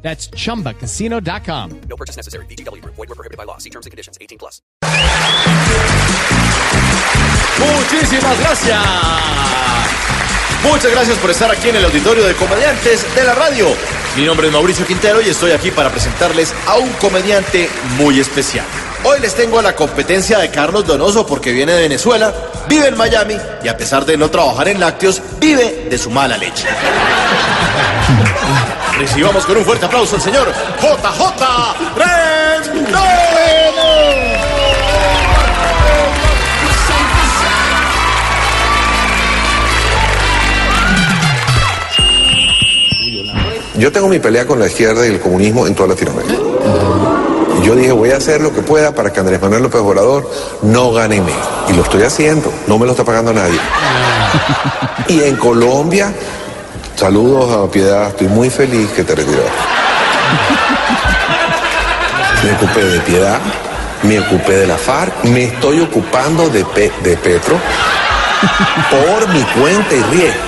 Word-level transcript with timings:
That's 0.00 0.30
chumbacasino.com. 0.30 1.80
No 1.88 1.96
purchase 1.96 2.16
necessary. 2.16 2.46
BGW. 2.46 2.82
Void 2.84 2.96
were 2.96 3.14
prohibited 3.14 3.36
by 3.36 3.44
law. 3.44 3.58
See 3.58 3.70
terms 3.70 3.84
and 3.84 3.90
conditions. 3.90 4.16
18 4.20 4.38
plus. 4.38 4.62
Muchísimas 7.58 8.38
gracias. 8.40 8.78
Muchas 10.62 10.90
gracias 10.90 11.18
por 11.18 11.30
estar 11.30 11.50
aquí 11.50 11.68
en 11.68 11.76
el 11.76 11.84
auditorio 11.84 12.24
de 12.24 12.34
comediantes 12.34 13.14
de 13.14 13.24
la 13.24 13.34
radio. 13.34 13.68
Mi 14.16 14.24
nombre 14.24 14.48
es 14.48 14.52
Mauricio 14.52 14.86
Quintero 14.86 15.20
y 15.20 15.28
estoy 15.28 15.52
aquí 15.52 15.70
para 15.70 15.90
presentarles 15.90 16.52
a 16.66 16.78
un 16.78 16.90
comediante 16.94 17.68
muy 17.96 18.18
especial. 18.18 18.66
Hoy 19.04 19.20
les 19.20 19.34
tengo 19.34 19.62
la 19.62 19.74
competencia 19.74 20.38
de 20.38 20.50
Carlos 20.50 20.86
Donoso 20.86 21.26
porque 21.26 21.52
viene 21.52 21.72
de 21.72 21.82
Venezuela, 21.82 22.34
vive 22.68 22.88
en 22.88 22.96
Miami 22.96 23.36
y 23.62 23.68
a 23.68 23.76
pesar 23.76 24.04
de 24.04 24.16
no 24.16 24.30
trabajar 24.30 24.68
en 24.68 24.80
lácteos, 24.80 25.22
vive 25.38 25.86
de 25.88 25.98
su 25.98 26.10
mala 26.10 26.36
leche. 26.36 26.66
Recibamos 28.98 29.46
con 29.46 29.56
un 29.56 29.64
fuerte 29.64 29.86
aplauso 29.86 30.16
al 30.16 30.22
señor 30.22 30.52
JJ 30.80 31.44
Rendón. 31.96 33.08
Yo 43.78 43.92
tengo 43.92 44.08
mi 44.08 44.18
pelea 44.18 44.44
con 44.44 44.58
la 44.58 44.66
izquierda 44.66 45.06
y 45.06 45.10
el 45.10 45.20
comunismo 45.20 45.64
en 45.68 45.74
toda 45.76 45.90
Latinoamérica. 45.90 47.07
Yo 47.64 47.74
dije, 47.74 47.92
voy 47.92 48.10
a 48.12 48.16
hacer 48.16 48.40
lo 48.40 48.52
que 48.54 48.62
pueda 48.62 48.92
para 48.94 49.12
que 49.12 49.20
Andrés 49.20 49.40
Manuel 49.42 49.62
López 49.64 49.80
Obrador 49.80 50.30
no 50.62 50.92
gane 50.92 51.16
en 51.16 51.24
México. 51.24 51.46
Y 51.68 51.72
lo 51.74 51.82
estoy 51.82 52.02
haciendo, 52.02 52.52
no 52.66 52.78
me 52.78 52.86
lo 52.86 52.92
está 52.92 53.04
pagando 53.04 53.32
nadie. 53.32 53.58
Y 55.08 55.22
en 55.22 55.36
Colombia, 55.36 56.12
saludos 56.96 57.50
a 57.68 57.70
Piedad, 57.70 58.08
estoy 58.08 58.28
muy 58.28 58.48
feliz 58.50 58.88
que 58.90 59.04
te 59.04 59.14
retiraste. 59.14 59.50
Me 62.44 62.52
ocupé 62.52 62.84
de 62.84 63.00
Piedad, 63.00 63.38
me 64.04 64.20
ocupé 64.20 64.56
de 64.58 64.66
la 64.66 64.76
FARC, 64.76 65.24
me 65.24 65.44
estoy 65.44 65.80
ocupando 65.80 66.48
de, 66.48 66.64
Pe- 66.64 66.92
de 67.02 67.16
Petro 67.16 67.56
por 68.90 69.28
mi 69.30 69.42
cuenta 69.60 69.94
y 69.94 70.02
riesgo 70.14 70.38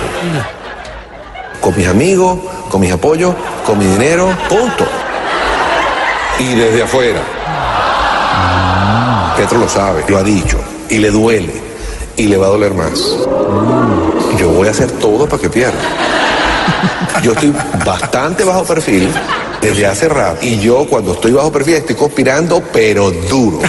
con 1.59 1.75
mis 1.77 1.87
amigos, 1.87 2.39
con 2.71 2.81
mis 2.81 2.91
apoyos, 2.91 3.35
con 3.65 3.77
mi 3.77 3.85
dinero, 3.85 4.29
punto. 4.49 4.85
Y 6.41 6.55
desde 6.55 6.81
afuera. 6.81 7.21
Petro 9.37 9.59
lo 9.59 9.69
sabe, 9.69 10.03
lo 10.07 10.17
ha 10.17 10.23
dicho, 10.23 10.57
y 10.89 10.97
le 10.97 11.11
duele, 11.11 11.53
y 12.17 12.23
le 12.25 12.35
va 12.35 12.47
a 12.47 12.49
doler 12.49 12.73
más. 12.73 12.99
Yo 14.39 14.49
voy 14.49 14.67
a 14.67 14.71
hacer 14.71 14.89
todo 14.93 15.29
para 15.29 15.39
que 15.39 15.51
pierda. 15.51 15.77
Yo 17.21 17.33
estoy 17.33 17.53
bastante 17.85 18.43
bajo 18.43 18.63
perfil 18.63 19.13
desde 19.61 19.85
hace 19.85 20.09
rato, 20.09 20.43
y 20.43 20.57
yo 20.59 20.87
cuando 20.89 21.13
estoy 21.13 21.31
bajo 21.31 21.51
perfil 21.51 21.75
estoy 21.75 21.95
conspirando, 21.95 22.63
pero 22.73 23.11
duro. 23.11 23.59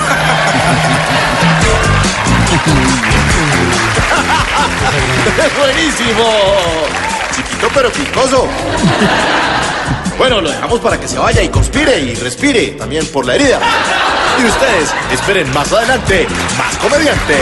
¡Buenísimo! 5.59 6.25
Chiquito 7.37 7.69
pero 7.75 7.93
picoso. 7.93 8.49
Bueno, 10.23 10.41
lo 10.41 10.51
dejamos 10.51 10.79
para 10.79 11.01
que 11.01 11.09
se 11.09 11.19
vaya 11.19 11.43
y 11.43 11.49
conspire 11.49 11.99
y 11.99 12.15
respire 12.15 12.69
también 12.79 13.05
por 13.09 13.27
la 13.27 13.35
herida. 13.35 13.59
Y 14.41 14.45
ustedes 14.45 14.95
esperen 15.11 15.53
más 15.53 15.73
adelante 15.73 16.29
más 16.57 16.77
comediante. 16.77 17.35